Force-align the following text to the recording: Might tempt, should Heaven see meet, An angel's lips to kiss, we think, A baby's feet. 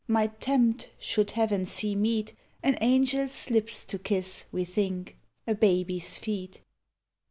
Might 0.07 0.39
tempt, 0.39 0.89
should 0.97 1.29
Heaven 1.29 1.67
see 1.67 1.93
meet, 1.93 2.33
An 2.63 2.73
angel's 2.79 3.51
lips 3.51 3.85
to 3.85 3.99
kiss, 3.99 4.45
we 4.51 4.65
think, 4.65 5.15
A 5.45 5.53
baby's 5.53 6.17
feet. 6.17 6.59